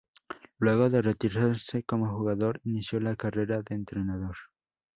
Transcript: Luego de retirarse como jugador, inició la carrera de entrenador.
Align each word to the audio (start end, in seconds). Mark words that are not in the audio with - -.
Luego 0.57 0.89
de 0.89 1.03
retirarse 1.03 1.83
como 1.83 2.07
jugador, 2.17 2.59
inició 2.63 2.99
la 2.99 3.15
carrera 3.15 3.61
de 3.61 3.75
entrenador. 3.75 4.35